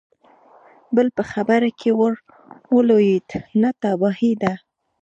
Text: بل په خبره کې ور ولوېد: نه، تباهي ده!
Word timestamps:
بل 0.95 1.07
په 1.17 1.23
خبره 1.31 1.69
کې 1.79 1.89
ور 1.99 2.15
ولوېد: 2.75 3.29
نه، 3.61 3.69
تباهي 3.81 4.33
ده! 4.41 4.53